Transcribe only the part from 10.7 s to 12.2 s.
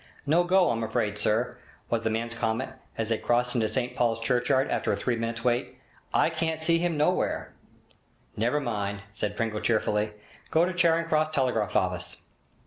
Charing Cross telegraph office.'